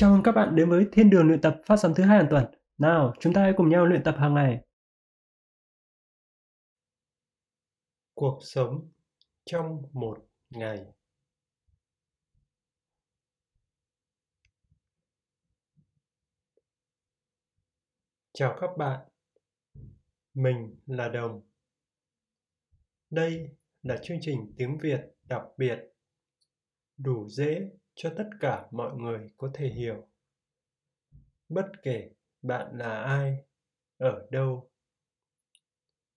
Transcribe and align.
Chào 0.00 0.12
mừng 0.12 0.22
các 0.22 0.32
bạn 0.32 0.56
đến 0.56 0.70
với 0.70 0.86
Thiên 0.92 1.10
đường 1.10 1.28
luyện 1.28 1.40
tập 1.40 1.60
phát 1.66 1.76
sóng 1.76 1.92
thứ 1.96 2.04
hai 2.04 2.18
hàng 2.18 2.26
tuần. 2.30 2.44
Nào, 2.78 3.14
chúng 3.20 3.32
ta 3.32 3.42
hãy 3.42 3.52
cùng 3.56 3.68
nhau 3.68 3.86
luyện 3.86 4.02
tập 4.04 4.14
hàng 4.18 4.34
ngày. 4.34 4.64
Cuộc 8.14 8.38
sống 8.42 8.90
trong 9.44 9.82
một 9.92 10.18
ngày. 10.50 10.78
Chào 18.32 18.56
các 18.60 18.70
bạn. 18.78 19.00
Mình 20.34 20.76
là 20.86 21.08
Đồng. 21.08 21.42
Đây 23.10 23.56
là 23.82 23.96
chương 24.02 24.18
trình 24.20 24.52
tiếng 24.56 24.78
Việt 24.78 25.00
đặc 25.24 25.42
biệt 25.56 25.78
đủ 26.96 27.28
dễ 27.28 27.70
cho 28.02 28.12
tất 28.16 28.28
cả 28.40 28.68
mọi 28.70 28.96
người 28.96 29.30
có 29.36 29.50
thể 29.54 29.68
hiểu. 29.68 30.08
Bất 31.48 31.72
kể 31.82 32.10
bạn 32.42 32.78
là 32.78 33.02
ai, 33.02 33.36
ở 33.96 34.28
đâu. 34.30 34.70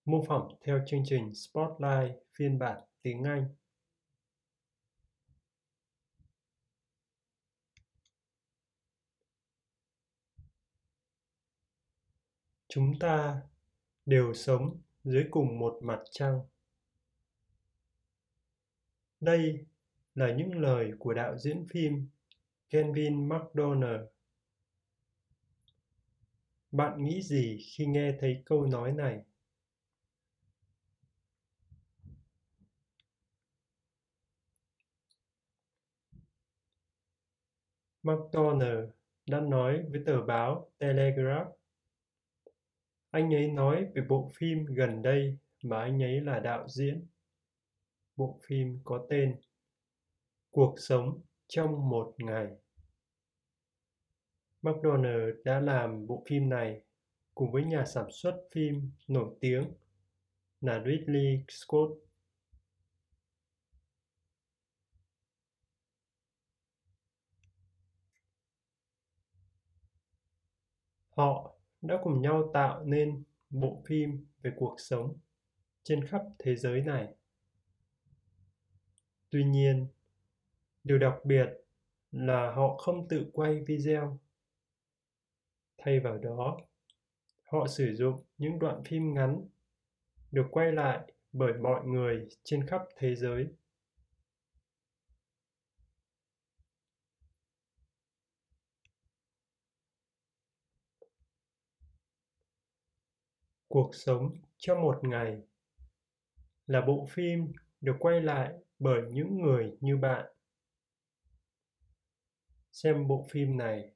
Mô 0.04 0.24
phỏng 0.28 0.58
theo 0.64 0.80
chương 0.86 1.02
trình 1.04 1.34
spotlight 1.34 2.12
phiên 2.34 2.58
bản 2.58 2.82
tiếng 3.02 3.22
anh. 3.22 3.54
Chúng 12.68 12.98
ta 13.00 13.42
đều 14.06 14.34
sống 14.34 14.80
dưới 15.02 15.24
cùng 15.30 15.58
một 15.58 15.78
mặt 15.82 16.00
trăng. 16.10 16.40
Đây 19.20 19.66
là 20.14 20.32
những 20.32 20.58
lời 20.58 20.92
của 20.98 21.14
đạo 21.14 21.38
diễn 21.38 21.66
phim 21.70 22.08
Kevin 22.70 23.28
McDonald. 23.28 24.02
Bạn 26.70 27.04
nghĩ 27.04 27.22
gì 27.22 27.58
khi 27.72 27.86
nghe 27.86 28.16
thấy 28.20 28.42
câu 28.46 28.66
nói 28.66 28.92
này? 28.92 29.24
McDonald 38.02 38.90
đã 39.26 39.40
nói 39.40 39.84
với 39.90 40.02
tờ 40.06 40.22
báo 40.22 40.70
Telegraph. 40.78 41.48
Anh 43.10 43.34
ấy 43.34 43.50
nói 43.50 43.86
về 43.94 44.02
bộ 44.08 44.32
phim 44.36 44.64
gần 44.64 45.02
đây 45.02 45.38
mà 45.62 45.80
anh 45.80 46.02
ấy 46.02 46.20
là 46.20 46.40
đạo 46.40 46.68
diễn. 46.68 47.06
Bộ 48.16 48.40
phim 48.46 48.80
có 48.84 49.06
tên 49.10 49.40
Cuộc 50.54 50.74
sống 50.78 51.20
trong 51.46 51.88
một 51.88 52.14
ngày 52.18 52.46
McDonald 54.62 55.34
đã 55.44 55.60
làm 55.60 56.06
bộ 56.06 56.24
phim 56.28 56.48
này 56.48 56.82
cùng 57.34 57.52
với 57.52 57.64
nhà 57.64 57.84
sản 57.86 58.06
xuất 58.12 58.40
phim 58.52 58.90
nổi 59.08 59.36
tiếng 59.40 59.62
là 60.60 60.84
Ridley 60.86 61.44
Scott. 61.48 61.90
Họ 71.10 71.54
đã 71.82 71.98
cùng 72.02 72.22
nhau 72.22 72.50
tạo 72.54 72.84
nên 72.84 73.22
bộ 73.50 73.82
phim 73.86 74.26
về 74.42 74.52
cuộc 74.56 74.74
sống 74.78 75.18
trên 75.82 76.06
khắp 76.06 76.22
thế 76.38 76.56
giới 76.56 76.80
này. 76.80 77.14
Tuy 79.30 79.44
nhiên, 79.44 79.93
Điều 80.84 80.98
đặc 80.98 81.14
biệt 81.24 81.46
là 82.10 82.52
họ 82.52 82.76
không 82.76 83.08
tự 83.08 83.30
quay 83.32 83.60
video. 83.66 84.20
Thay 85.78 86.00
vào 86.00 86.18
đó, 86.18 86.58
họ 87.42 87.66
sử 87.66 87.94
dụng 87.94 88.24
những 88.38 88.58
đoạn 88.58 88.82
phim 88.84 89.14
ngắn 89.14 89.48
được 90.30 90.46
quay 90.50 90.72
lại 90.72 91.12
bởi 91.32 91.52
mọi 91.52 91.86
người 91.86 92.28
trên 92.44 92.66
khắp 92.66 92.82
thế 92.96 93.14
giới. 93.14 93.46
Cuộc 103.68 103.90
sống 103.94 104.36
trong 104.56 104.82
một 104.82 105.00
ngày 105.02 105.42
là 106.66 106.80
bộ 106.80 107.06
phim 107.10 107.52
được 107.80 107.96
quay 107.98 108.20
lại 108.20 108.54
bởi 108.78 109.02
những 109.12 109.42
người 109.42 109.76
như 109.80 109.96
bạn 109.96 110.33
xem 112.74 113.06
bộ 113.06 113.26
phim 113.30 113.56
này, 113.56 113.94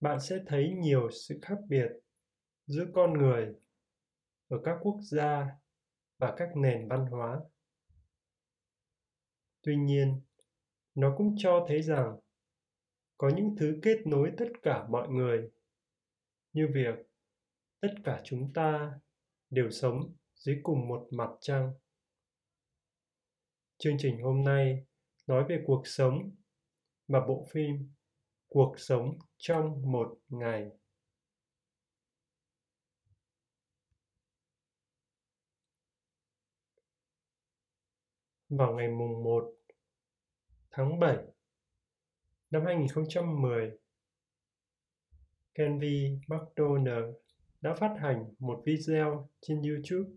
bạn 0.00 0.20
sẽ 0.20 0.38
thấy 0.46 0.74
nhiều 0.80 1.10
sự 1.10 1.38
khác 1.42 1.58
biệt 1.68 1.88
giữa 2.66 2.86
con 2.94 3.12
người 3.12 3.54
ở 4.48 4.56
các 4.64 4.78
quốc 4.82 4.96
gia 5.02 5.46
và 6.18 6.34
các 6.36 6.48
nền 6.56 6.88
văn 6.88 7.06
hóa. 7.06 7.40
Tuy 9.62 9.76
nhiên, 9.76 10.20
nó 10.94 11.14
cũng 11.18 11.34
cho 11.38 11.64
thấy 11.68 11.82
rằng 11.82 12.16
có 13.16 13.30
những 13.36 13.56
thứ 13.58 13.78
kết 13.82 14.06
nối 14.06 14.32
tất 14.38 14.48
cả 14.62 14.86
mọi 14.88 15.08
người, 15.08 15.50
như 16.52 16.68
việc 16.74 16.94
tất 17.80 17.94
cả 18.04 18.20
chúng 18.24 18.52
ta 18.52 19.00
đều 19.50 19.70
sống 19.70 20.14
dưới 20.34 20.60
cùng 20.62 20.88
một 20.88 21.08
mặt 21.10 21.30
trăng. 21.40 21.72
Chương 23.78 23.96
trình 23.98 24.22
hôm 24.22 24.44
nay 24.44 24.86
nói 25.26 25.44
về 25.48 25.62
cuộc 25.66 25.82
sống 25.86 26.30
và 27.08 27.20
bộ 27.20 27.46
phim 27.50 27.92
Cuộc 28.48 28.74
sống 28.78 29.18
trong 29.36 29.92
một 29.92 30.18
ngày. 30.28 30.70
Vào 38.48 38.74
ngày 38.74 38.88
mùng 38.88 39.24
1 39.24 39.54
tháng 40.70 41.00
7 41.00 41.16
năm 42.50 42.62
2010, 42.66 43.70
Kenvi 45.54 46.18
McDonald 46.28 47.14
đã 47.60 47.74
phát 47.74 47.96
hành 47.98 48.34
một 48.38 48.62
video 48.66 49.28
trên 49.40 49.62
YouTube. 49.62 50.16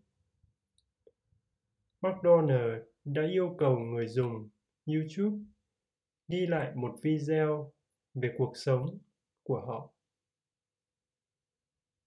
McDonald 2.01 2.83
đã 3.05 3.21
yêu 3.31 3.55
cầu 3.59 3.79
người 3.79 4.07
dùng 4.07 4.49
YouTube 4.85 5.37
ghi 6.29 6.45
lại 6.47 6.71
một 6.75 6.95
video 7.01 7.71
về 8.13 8.33
cuộc 8.37 8.57
sống 8.57 8.97
của 9.43 9.61
họ 9.61 9.89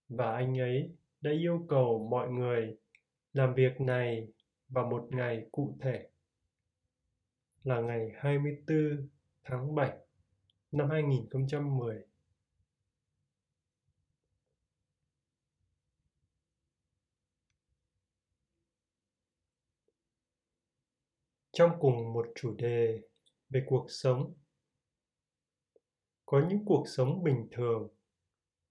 và 0.08 0.32
anh 0.32 0.58
ấy 0.60 0.90
đã 1.20 1.30
yêu 1.30 1.66
cầu 1.68 2.08
mọi 2.10 2.28
người 2.28 2.76
làm 3.32 3.54
việc 3.54 3.80
này 3.80 4.28
vào 4.68 4.86
một 4.86 5.08
ngày 5.10 5.46
cụ 5.52 5.76
thể, 5.80 6.08
là 7.64 7.80
ngày 7.80 8.12
24 8.16 9.08
tháng 9.44 9.74
7 9.74 9.96
năm 10.72 10.90
2010. 10.90 12.04
Trong 21.52 21.70
cùng 21.80 22.12
một 22.12 22.26
chủ 22.34 22.54
đề 22.58 23.02
về 23.52 23.62
cuộc 23.66 23.86
sống. 23.88 24.34
Có 26.26 26.46
những 26.48 26.64
cuộc 26.64 26.84
sống 26.86 27.22
bình 27.22 27.48
thường 27.52 27.88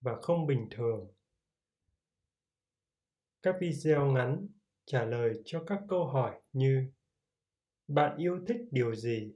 và 0.01 0.15
không 0.21 0.47
bình 0.47 0.67
thường. 0.71 1.11
Các 3.41 3.55
video 3.61 4.11
ngắn 4.11 4.47
trả 4.85 5.05
lời 5.05 5.41
cho 5.45 5.63
các 5.67 5.79
câu 5.87 6.05
hỏi 6.05 6.41
như, 6.53 6.91
bạn 7.87 8.17
yêu 8.17 8.39
thích 8.47 8.61
điều 8.71 8.95
gì? 8.95 9.35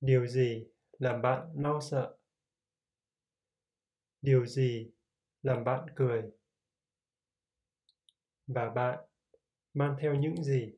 Điều 0.00 0.26
gì 0.26 0.66
làm 0.98 1.22
bạn 1.22 1.52
lo 1.56 1.80
sợ? 1.80 2.18
Điều 4.22 4.46
gì 4.46 4.90
làm 5.42 5.64
bạn 5.64 5.86
cười? 5.96 6.22
Và 8.46 8.70
bạn 8.70 9.08
mang 9.74 9.96
theo 10.00 10.14
những 10.14 10.44
gì? 10.44 10.72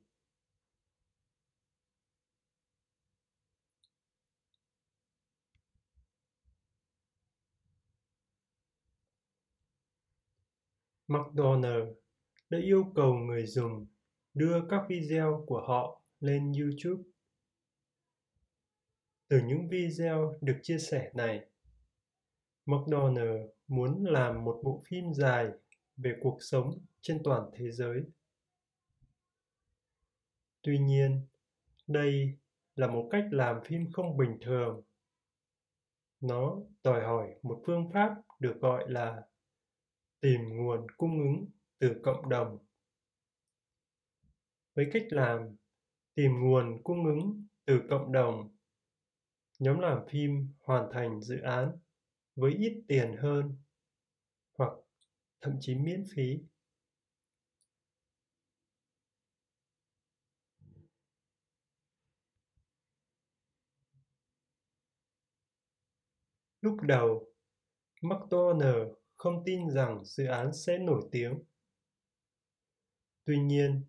McDonald 11.09 11.89
đã 12.51 12.59
yêu 12.59 12.93
cầu 12.95 13.15
người 13.15 13.47
dùng 13.47 13.87
đưa 14.35 14.61
các 14.71 14.83
video 14.89 15.45
của 15.47 15.61
họ 15.61 16.03
lên 16.21 16.53
YouTube. 16.53 17.03
Từ 19.29 19.41
những 19.47 19.69
video 19.69 20.35
được 20.41 20.59
chia 20.63 20.79
sẻ 20.79 21.11
này, 21.15 21.47
McDonald 22.67 23.41
muốn 23.69 24.05
làm 24.05 24.45
một 24.45 24.61
bộ 24.65 24.83
phim 24.89 25.05
dài 25.15 25.49
về 25.97 26.15
cuộc 26.21 26.39
sống 26.41 26.71
trên 27.01 27.23
toàn 27.25 27.51
thế 27.55 27.71
giới. 27.71 28.01
Tuy 30.63 30.79
nhiên, 30.79 31.27
đây 31.87 32.39
là 32.75 32.87
một 32.87 33.09
cách 33.11 33.25
làm 33.31 33.57
phim 33.65 33.93
không 33.93 34.17
bình 34.17 34.39
thường 34.41 34.83
nó 36.21 36.57
đòi 36.85 37.03
hỏi 37.05 37.35
một 37.43 37.63
phương 37.67 37.91
pháp 37.95 38.15
được 38.41 38.57
gọi 38.61 38.85
là 38.89 39.23
tìm 40.27 40.57
nguồn 40.57 40.87
cung 40.97 41.19
ứng 41.19 41.51
từ 41.79 42.01
cộng 42.03 42.29
đồng. 42.29 42.59
Với 44.75 44.89
cách 44.93 45.03
làm 45.11 45.57
tìm 46.15 46.31
nguồn 46.41 46.83
cung 46.85 47.05
ứng 47.05 47.47
từ 47.65 47.81
cộng 47.91 48.13
đồng, 48.13 48.57
nhóm 49.59 49.79
làm 49.79 49.99
phim 50.09 50.53
hoàn 50.59 50.91
thành 50.93 51.21
dự 51.21 51.41
án 51.41 51.79
với 52.35 52.53
ít 52.53 52.85
tiền 52.89 53.17
hơn 53.23 53.59
hoặc 54.59 54.73
thậm 55.41 55.57
chí 55.61 55.75
miễn 55.75 56.05
phí. 56.15 56.39
Lúc 66.61 66.77
đầu 66.83 67.33
mcdonald 68.03 69.06
không 69.27 69.43
tin 69.45 69.71
rằng 69.71 70.05
dự 70.05 70.25
án 70.25 70.55
sẽ 70.55 70.79
nổi 70.79 71.03
tiếng 71.13 71.45
tuy 73.25 73.39
nhiên, 73.39 73.85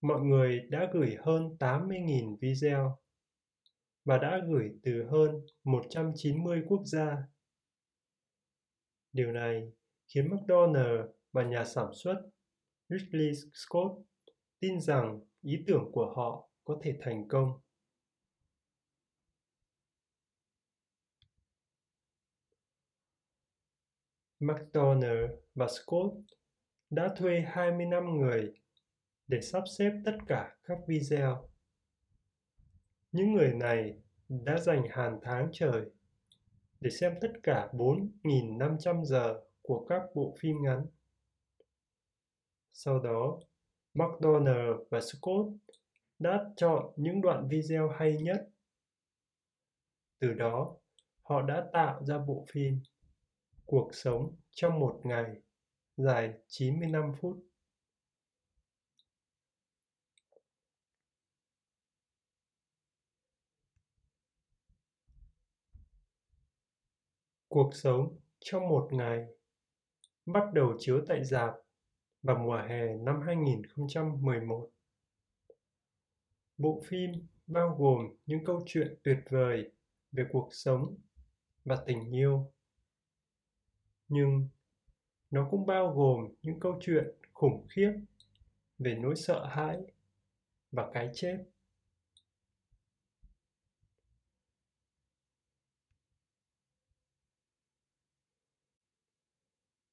mọi 0.00 0.20
người 0.20 0.60
đã 0.60 0.90
gửi 0.92 1.16
hơn 1.20 1.56
80.000 1.58 2.36
video 2.40 2.98
và 4.04 4.18
đã 4.18 4.40
gửi 4.48 4.70
từ 4.82 5.04
hơn 5.10 5.46
190 5.64 6.62
quốc 6.68 6.82
gia. 6.84 7.16
Điều 9.12 9.32
này 9.32 9.72
khiến 10.08 10.30
McDonald 10.30 11.00
và 11.32 11.42
nhà 11.42 11.64
sản 11.64 11.86
xuất 11.94 12.22
Ridley 12.88 13.32
Scott 13.54 13.92
tin 14.60 14.80
rằng 14.80 15.20
ý 15.42 15.64
tưởng 15.66 15.90
của 15.92 16.14
họ 16.16 16.48
có 16.64 16.80
thể 16.82 16.98
thành 17.00 17.28
công. 17.28 17.60
McDonald 24.42 25.30
và 25.54 25.68
Scott 25.68 26.14
đã 26.90 27.14
thuê 27.16 27.40
25 27.46 28.18
người 28.18 28.52
để 29.28 29.40
sắp 29.40 29.62
xếp 29.78 29.90
tất 30.04 30.16
cả 30.26 30.56
các 30.64 30.78
video. 30.86 31.48
Những 33.12 33.32
người 33.32 33.54
này 33.54 33.98
đã 34.28 34.58
dành 34.58 34.82
hàng 34.90 35.18
tháng 35.22 35.48
trời 35.52 35.82
để 36.80 36.90
xem 36.90 37.14
tất 37.20 37.32
cả 37.42 37.68
4.500 37.72 39.04
giờ 39.04 39.40
của 39.62 39.86
các 39.88 40.02
bộ 40.14 40.34
phim 40.40 40.56
ngắn. 40.62 40.86
Sau 42.72 43.00
đó, 43.00 43.38
McDonald 43.94 44.76
và 44.90 45.00
Scott 45.00 45.48
đã 46.18 46.44
chọn 46.56 46.92
những 46.96 47.20
đoạn 47.20 47.48
video 47.48 47.88
hay 47.88 48.16
nhất. 48.22 48.48
Từ 50.18 50.32
đó, 50.32 50.76
họ 51.22 51.42
đã 51.42 51.66
tạo 51.72 52.04
ra 52.04 52.18
bộ 52.18 52.44
phim 52.52 52.80
Cuộc 53.72 53.94
sống 53.94 54.36
trong 54.50 54.80
một 54.80 55.00
ngày 55.04 55.42
dài 55.96 56.34
95 56.48 57.12
phút. 57.20 57.36
Cuộc 67.48 67.70
sống 67.74 68.18
trong 68.40 68.68
một 68.68 68.88
ngày 68.92 69.26
bắt 70.26 70.44
đầu 70.54 70.74
chiếu 70.78 71.04
tại 71.08 71.24
rạp 71.24 71.54
vào 72.22 72.36
mùa 72.36 72.62
hè 72.68 72.94
năm 72.94 73.20
2011. 73.26 74.70
Bộ 76.58 76.82
phim 76.86 77.10
bao 77.46 77.76
gồm 77.78 78.16
những 78.26 78.44
câu 78.44 78.62
chuyện 78.66 78.98
tuyệt 79.02 79.18
vời 79.30 79.70
về 80.12 80.24
cuộc 80.32 80.48
sống 80.52 80.96
và 81.64 81.76
tình 81.86 82.14
yêu. 82.14 82.52
Nhưng 84.14 84.48
nó 85.30 85.48
cũng 85.50 85.66
bao 85.66 85.94
gồm 85.94 86.34
những 86.42 86.60
câu 86.60 86.78
chuyện 86.80 87.04
khủng 87.32 87.66
khiếp 87.68 87.92
về 88.78 88.94
nỗi 88.94 89.16
sợ 89.16 89.46
hãi 89.46 89.78
và 90.70 90.90
cái 90.94 91.10
chết. 91.14 91.44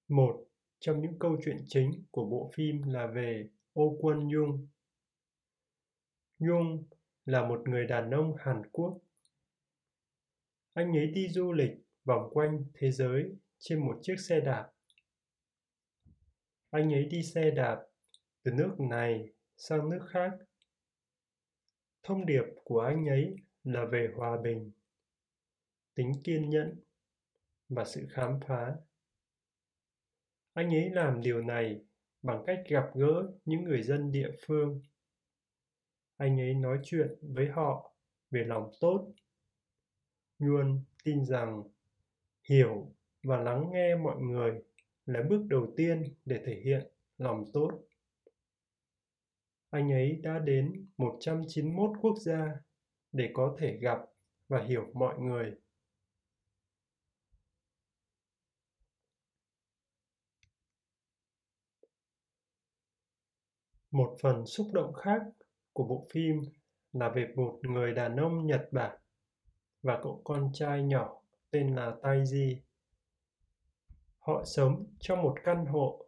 Một 0.07 0.45
trong 0.79 1.01
những 1.01 1.19
câu 1.19 1.37
chuyện 1.45 1.57
chính 1.67 2.03
của 2.11 2.25
bộ 2.25 2.51
phim 2.53 2.83
là 2.83 3.07
về 3.07 3.49
Ô 3.73 3.97
Quân 4.01 4.27
nhung 4.27 4.67
nhung 6.39 6.83
là 7.25 7.47
một 7.47 7.61
người 7.69 7.87
đàn 7.87 8.11
ông 8.11 8.35
Hàn 8.39 8.61
Quốc. 8.71 8.99
Anh 10.73 10.97
ấy 10.97 11.07
đi 11.07 11.29
du 11.29 11.51
lịch 11.51 11.71
vòng 12.05 12.29
quanh 12.31 12.63
thế 12.73 12.91
giới 12.91 13.35
trên 13.59 13.85
một 13.85 13.99
chiếc 14.01 14.15
xe 14.19 14.39
đạp. 14.39 14.71
Anh 16.69 16.93
ấy 16.93 17.05
đi 17.05 17.23
xe 17.23 17.51
đạp 17.51 17.85
từ 18.43 18.51
nước 18.51 18.75
này 18.79 19.33
sang 19.57 19.89
nước 19.89 20.07
khác. 20.09 20.31
Thông 22.03 22.25
điệp 22.25 22.43
của 22.63 22.79
anh 22.79 23.05
ấy 23.05 23.35
là 23.63 23.85
về 23.85 24.07
hòa 24.15 24.37
bình, 24.43 24.71
tính 25.95 26.11
kiên 26.23 26.49
nhẫn 26.49 26.79
và 27.69 27.85
sự 27.85 28.07
khám 28.09 28.39
phá. 28.47 28.75
Anh 30.53 30.73
ấy 30.75 30.89
làm 30.89 31.21
điều 31.21 31.41
này 31.41 31.81
bằng 32.21 32.43
cách 32.47 32.63
gặp 32.69 32.91
gỡ 32.95 33.31
những 33.45 33.63
người 33.63 33.83
dân 33.83 34.11
địa 34.11 34.31
phương. 34.47 34.81
Anh 36.17 36.39
ấy 36.39 36.53
nói 36.53 36.79
chuyện 36.83 37.07
với 37.21 37.47
họ 37.47 37.93
về 38.31 38.43
lòng 38.43 38.71
tốt. 38.79 39.13
Nguyen 40.39 40.83
tin 41.03 41.25
rằng 41.25 41.63
hiểu 42.49 42.95
và 43.23 43.37
lắng 43.37 43.69
nghe 43.71 43.95
mọi 43.95 44.21
người 44.21 44.61
là 45.05 45.19
bước 45.29 45.45
đầu 45.49 45.73
tiên 45.77 46.15
để 46.25 46.41
thể 46.45 46.61
hiện 46.65 46.91
lòng 47.17 47.43
tốt. 47.53 47.71
Anh 49.69 49.91
ấy 49.91 50.19
đã 50.23 50.39
đến 50.39 50.87
191 50.97 51.91
quốc 52.01 52.15
gia 52.17 52.55
để 53.11 53.29
có 53.33 53.55
thể 53.59 53.77
gặp 53.81 53.99
và 54.47 54.63
hiểu 54.63 54.91
mọi 54.93 55.19
người. 55.19 55.53
Một 63.91 64.17
phần 64.21 64.45
xúc 64.45 64.67
động 64.73 64.93
khác 64.93 65.21
của 65.73 65.83
bộ 65.83 66.07
phim 66.13 66.41
là 66.93 67.09
về 67.09 67.27
một 67.35 67.59
người 67.63 67.93
đàn 67.93 68.15
ông 68.15 68.47
Nhật 68.47 68.69
Bản 68.71 68.99
và 69.81 69.99
cậu 70.03 70.21
con 70.23 70.49
trai 70.53 70.83
nhỏ 70.83 71.21
tên 71.51 71.75
là 71.75 71.95
Taiji. 72.01 72.68
Họ 74.19 74.43
sống 74.45 74.85
trong 74.99 75.21
một 75.21 75.35
căn 75.43 75.65
hộ. 75.65 76.05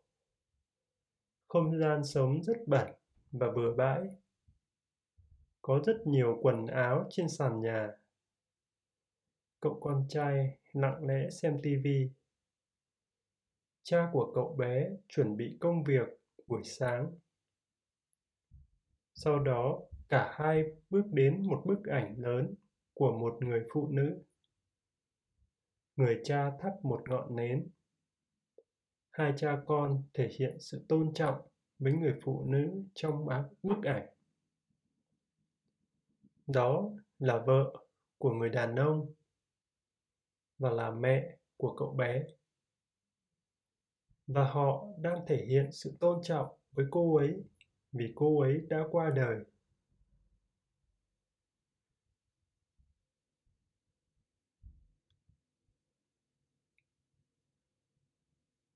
Không 1.48 1.80
gian 1.80 2.03
sống 2.03 2.44
rất 2.44 2.58
bẩn 2.68 2.88
và 3.32 3.51
bừa 3.51 3.74
bãi. 3.74 4.01
Có 5.62 5.80
rất 5.86 5.98
nhiều 6.06 6.39
quần 6.41 6.68
áo 6.68 7.08
trên 7.10 7.30
sàn 7.30 7.62
nhà. 7.62 7.89
Cậu 9.60 9.80
con 9.82 10.06
trai 10.10 10.58
lặng 10.74 11.06
lẽ 11.08 11.30
xem 11.30 11.60
tivi. 11.63 12.10
Cha 13.84 14.10
của 14.13 14.32
cậu 14.36 14.56
bé 14.56 14.89
chuẩn 15.08 15.38
bị 15.38 15.58
công 15.60 15.84
việc 15.84 16.08
buổi 16.48 16.63
sáng 16.63 17.12
sau 19.13 19.39
đó, 19.39 19.82
cả 20.10 20.34
hai 20.36 20.63
bước 20.89 21.03
đến 21.12 21.48
một 21.48 21.62
bức 21.65 21.86
ảnh 21.86 22.15
lớn 22.18 22.56
của 22.94 23.12
một 23.12 23.38
người 23.39 23.63
phụ 23.74 23.88
nữ. 23.88 24.24
Người 25.96 26.22
cha 26.24 26.51
thắp 26.60 26.74
một 26.84 27.10
ngọn 27.10 27.36
nến. 27.36 27.68
Hai 29.12 29.34
cha 29.38 29.62
con 29.65 30.03
thể 30.13 30.30
hiện 30.39 30.58
sự 30.60 30.86
tôn 30.88 31.13
trọng 31.13 31.41
với 31.80 31.94
người 31.94 32.20
phụ 32.24 32.46
nữ 32.46 32.84
trong 32.94 33.27
bức 33.63 33.84
ảnh. 33.84 34.08
Đó 36.48 36.89
là 37.20 37.38
vợ 37.38 37.74
của 38.18 38.34
người 38.34 38.50
đàn 38.50 38.75
ông 38.75 39.13
và 40.58 40.70
là 40.70 40.91
mẹ 40.91 41.38
của 41.58 41.75
cậu 41.77 41.94
bé. 41.94 42.24
Và 44.27 44.44
họ 44.44 44.88
đang 44.98 45.25
thể 45.27 45.46
hiện 45.46 45.72
sự 45.72 45.98
tôn 46.00 46.24
trọng 46.24 46.48
với 46.72 46.86
cô 46.91 47.15
ấy 47.15 47.44
vì 47.91 48.13
cô 48.15 48.41
ấy 48.41 48.62
đã 48.70 48.84
qua 48.91 49.10
đời. 49.15 49.38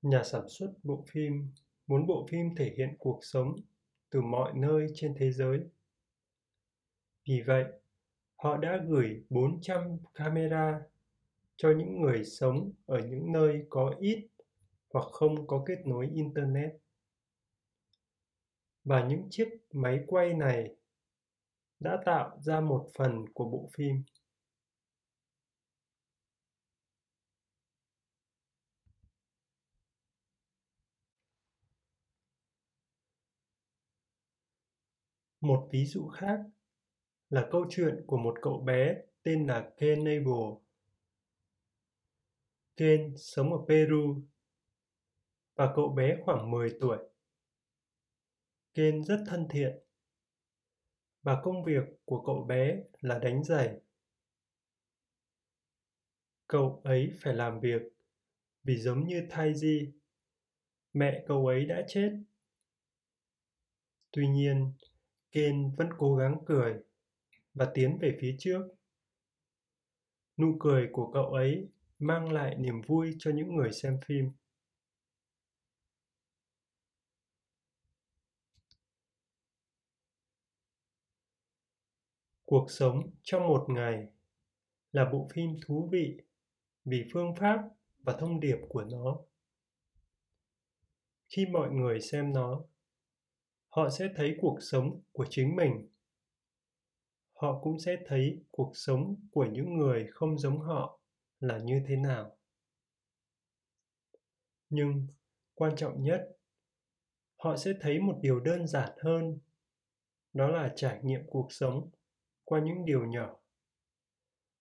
Nhà 0.06 0.22
sản 0.24 0.48
xuất 0.48 0.72
bộ 0.82 1.04
phim 1.10 1.48
muốn 1.86 2.06
bộ 2.06 2.26
phim 2.30 2.54
thể 2.56 2.74
hiện 2.76 2.96
cuộc 2.98 3.18
sống 3.22 3.56
từ 4.10 4.20
mọi 4.20 4.52
nơi 4.54 4.86
trên 4.94 5.14
thế 5.18 5.32
giới. 5.32 5.60
Vì 7.28 7.42
vậy, 7.46 7.64
họ 8.36 8.56
đã 8.56 8.84
gửi 8.88 9.24
400 9.30 9.98
camera 10.14 10.80
cho 11.56 11.70
những 11.78 12.00
người 12.00 12.24
sống 12.24 12.72
ở 12.86 12.98
những 12.98 13.32
nơi 13.32 13.66
có 13.70 13.94
ít 14.00 14.28
hoặc 14.92 15.04
không 15.12 15.46
có 15.46 15.64
kết 15.66 15.86
nối 15.86 16.08
internet 16.14 16.72
và 18.84 19.06
những 19.08 19.26
chiếc 19.30 19.48
máy 19.72 20.00
quay 20.06 20.34
này 20.34 20.74
đã 21.80 21.98
tạo 22.04 22.38
ra 22.40 22.60
một 22.60 22.88
phần 22.98 23.24
của 23.34 23.44
bộ 23.44 23.70
phim 23.76 24.02
Một 35.46 35.68
ví 35.72 35.84
dụ 35.84 36.08
khác 36.08 36.40
là 37.30 37.48
câu 37.50 37.66
chuyện 37.70 38.04
của 38.06 38.16
một 38.16 38.34
cậu 38.42 38.60
bé 38.60 39.02
tên 39.22 39.46
là 39.46 39.70
Ken 39.76 40.04
Nable. 40.04 40.60
Ken 42.76 43.14
sống 43.16 43.52
ở 43.52 43.58
Peru 43.68 44.22
và 45.54 45.72
cậu 45.76 45.88
bé 45.88 46.16
khoảng 46.24 46.50
10 46.50 46.76
tuổi. 46.80 46.98
Ken 48.74 49.04
rất 49.04 49.24
thân 49.26 49.46
thiện 49.50 49.78
và 51.22 51.40
công 51.42 51.64
việc 51.64 51.82
của 52.04 52.22
cậu 52.26 52.44
bé 52.44 52.82
là 53.00 53.18
đánh 53.18 53.44
giày. 53.44 53.80
Cậu 56.46 56.80
ấy 56.84 57.12
phải 57.20 57.34
làm 57.34 57.60
việc 57.60 57.82
vì 58.64 58.76
giống 58.76 59.06
như 59.06 59.26
Taiji, 59.30 59.92
mẹ 60.92 61.24
cậu 61.26 61.46
ấy 61.46 61.66
đã 61.66 61.84
chết. 61.88 62.10
Tuy 64.10 64.28
nhiên, 64.28 64.72
Ken 65.36 65.74
vẫn 65.76 65.88
cố 65.98 66.16
gắng 66.16 66.38
cười 66.46 66.74
và 67.54 67.70
tiến 67.74 67.98
về 68.00 68.16
phía 68.20 68.36
trước. 68.38 68.62
Nụ 70.36 70.56
cười 70.60 70.88
của 70.92 71.10
cậu 71.12 71.26
ấy 71.26 71.68
mang 71.98 72.32
lại 72.32 72.54
niềm 72.58 72.80
vui 72.86 73.16
cho 73.18 73.30
những 73.34 73.56
người 73.56 73.72
xem 73.72 73.98
phim. 74.06 74.30
Cuộc 82.44 82.66
sống 82.70 83.10
trong 83.22 83.46
một 83.46 83.66
ngày 83.68 84.06
là 84.92 85.10
bộ 85.12 85.28
phim 85.34 85.50
thú 85.66 85.88
vị 85.92 86.20
vì 86.84 87.04
phương 87.12 87.34
pháp 87.40 87.58
và 87.98 88.16
thông 88.20 88.40
điệp 88.40 88.58
của 88.68 88.84
nó. 88.84 89.18
Khi 91.28 91.46
mọi 91.46 91.70
người 91.70 92.00
xem 92.00 92.32
nó, 92.32 92.64
họ 93.76 93.90
sẽ 93.90 94.08
thấy 94.16 94.36
cuộc 94.40 94.58
sống 94.60 95.00
của 95.12 95.26
chính 95.30 95.56
mình. 95.56 95.88
Họ 97.32 97.60
cũng 97.62 97.78
sẽ 97.80 97.96
thấy 98.06 98.44
cuộc 98.50 98.70
sống 98.74 99.16
của 99.32 99.44
những 99.44 99.78
người 99.78 100.06
không 100.10 100.38
giống 100.38 100.60
họ 100.60 101.00
là 101.40 101.58
như 101.58 101.82
thế 101.86 101.96
nào. 101.96 102.36
Nhưng 104.68 105.06
quan 105.54 105.76
trọng 105.76 106.02
nhất, 106.02 106.28
họ 107.36 107.56
sẽ 107.56 107.72
thấy 107.80 108.00
một 108.00 108.18
điều 108.20 108.40
đơn 108.40 108.66
giản 108.66 108.92
hơn, 108.98 109.38
đó 110.32 110.48
là 110.48 110.72
trải 110.76 111.00
nghiệm 111.02 111.26
cuộc 111.26 111.52
sống 111.52 111.90
qua 112.44 112.60
những 112.60 112.84
điều 112.84 113.06
nhỏ. 113.06 113.36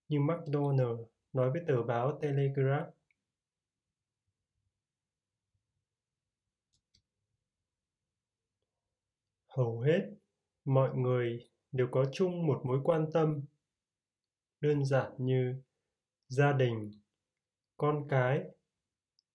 Như 0.08 0.20
McDonald 0.20 1.00
nói 1.34 1.52
với 1.52 1.62
tờ 1.68 1.84
báo 1.84 2.20
Telegraph. 2.22 2.95
Hầu 9.56 9.80
hết 9.80 10.10
mọi 10.66 10.96
người 10.96 11.50
đều 11.72 11.88
có 11.92 12.06
chung 12.14 12.48
một 12.48 12.62
mối 12.66 12.80
quan 12.84 13.06
tâm 13.14 13.42
đơn 14.62 14.86
giản 14.86 15.12
như 15.18 15.62
gia 16.28 16.54
đình, 16.54 16.92
con 17.78 18.08
cái, 18.10 18.44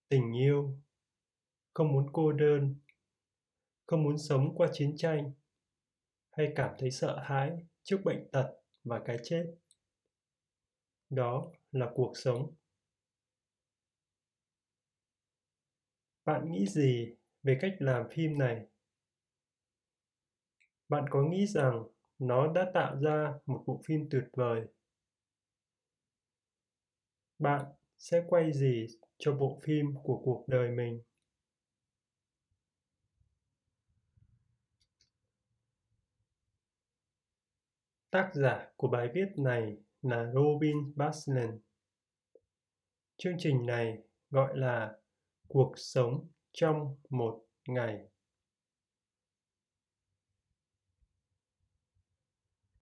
tình 0.09 0.37
yêu, 0.37 0.77
không 1.73 1.91
muốn 1.91 2.09
cô 2.13 2.31
đơn, 2.31 2.75
không 3.85 4.03
muốn 4.03 4.17
sống 4.17 4.55
qua 4.55 4.69
chiến 4.73 4.93
tranh 4.97 5.31
hay 6.31 6.53
cảm 6.55 6.75
thấy 6.79 6.91
sợ 6.91 7.19
hãi 7.23 7.51
trước 7.83 7.97
bệnh 8.05 8.29
tật 8.31 8.53
và 8.83 9.01
cái 9.05 9.17
chết. 9.23 9.45
Đó 11.09 11.51
là 11.71 11.91
cuộc 11.95 12.11
sống. 12.15 12.55
Bạn 16.25 16.51
nghĩ 16.51 16.65
gì 16.67 17.15
về 17.43 17.57
cách 17.61 17.75
làm 17.79 18.05
phim 18.11 18.37
này? 18.37 18.70
Bạn 20.91 21.05
có 21.09 21.21
nghĩ 21.21 21.45
rằng 21.45 21.83
nó 22.19 22.53
đã 22.53 22.71
tạo 22.73 22.99
ra 23.01 23.33
một 23.45 23.63
bộ 23.67 23.81
phim 23.85 24.09
tuyệt 24.09 24.23
vời? 24.33 24.61
Bạn 27.39 27.65
sẽ 27.97 28.23
quay 28.27 28.53
gì 28.53 28.87
cho 29.17 29.33
bộ 29.35 29.59
phim 29.63 29.85
của 30.03 30.21
cuộc 30.25 30.45
đời 30.47 30.71
mình? 30.71 31.01
Tác 38.09 38.31
giả 38.33 38.71
của 38.75 38.87
bài 38.87 39.09
viết 39.13 39.27
này 39.37 39.77
là 40.01 40.31
Robin 40.33 40.93
baslin 40.95 41.59
Chương 43.17 43.35
trình 43.37 43.65
này 43.65 43.97
gọi 44.29 44.57
là 44.57 44.95
Cuộc 45.47 45.73
sống 45.75 46.27
trong 46.51 46.95
một 47.09 47.43
ngày. 47.67 48.10